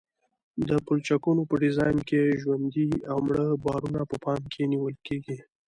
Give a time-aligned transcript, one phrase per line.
[0.67, 5.37] د پلچکونو په ډیزاین کې ژوندي او مړه بارونه په پام کې نیول کیږي